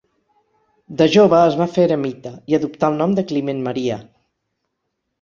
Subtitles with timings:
[1.01, 4.03] De jove es va fer eremita i adoptà el nom de Climent Maria.